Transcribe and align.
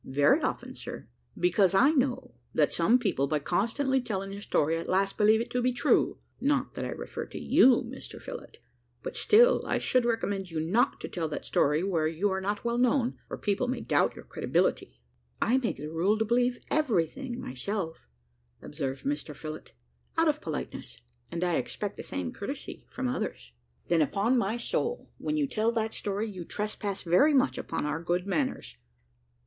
"Very 0.03 0.41
often, 0.41 0.73
sir." 0.75 1.07
"Because 1.39 1.75
I 1.75 1.91
know 1.91 2.33
that 2.55 2.73
some 2.73 2.97
people, 2.97 3.27
by 3.27 3.37
constantly 3.37 4.01
telling 4.01 4.33
a 4.33 4.41
story, 4.41 4.75
at 4.79 4.89
last 4.89 5.15
believe 5.15 5.39
it 5.41 5.51
to 5.51 5.61
be 5.61 5.71
true; 5.71 6.17
not 6.39 6.73
that 6.73 6.83
I 6.85 6.89
refer 6.89 7.27
to 7.27 7.37
you, 7.37 7.83
Mr 7.83 8.19
Phillott, 8.19 8.57
but 9.03 9.15
still 9.15 9.63
I 9.67 9.77
should 9.77 10.03
recommend 10.03 10.49
you 10.49 10.59
not 10.59 10.99
to 11.01 11.07
tell 11.07 11.27
that 11.29 11.45
story 11.45 11.83
where 11.83 12.07
you 12.07 12.31
are 12.31 12.41
not 12.41 12.65
well 12.65 12.79
known, 12.79 13.19
or 13.29 13.37
people 13.37 13.67
may 13.67 13.81
doubt 13.81 14.15
your 14.15 14.25
credibility." 14.25 14.99
"I 15.39 15.59
make 15.59 15.77
it 15.77 15.85
a 15.85 15.91
rule 15.91 16.17
to 16.17 16.25
believe 16.25 16.57
everything 16.71 17.39
myself," 17.39 18.09
observed 18.59 19.05
Mr 19.05 19.35
Phillott, 19.35 19.73
"out 20.17 20.27
of 20.27 20.41
politeness; 20.41 20.99
and 21.31 21.43
I 21.43 21.57
expect 21.57 21.95
the 21.97 22.01
same 22.03 22.33
courtesy 22.33 22.87
from 22.89 23.07
others." 23.07 23.51
"Then, 23.87 24.01
upon 24.01 24.35
my 24.35 24.57
soul! 24.57 25.11
when 25.19 25.37
you 25.37 25.45
tell 25.45 25.71
that 25.73 25.93
story, 25.93 26.27
you 26.27 26.43
trespass 26.43 27.03
very 27.03 27.35
much 27.35 27.59
upon 27.59 27.85
our 27.85 28.01
good 28.01 28.25
manners. 28.25 28.77